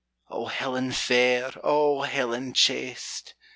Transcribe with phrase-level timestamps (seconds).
[0.31, 1.51] O Helen fair!
[1.63, 3.35] O Helen chaste!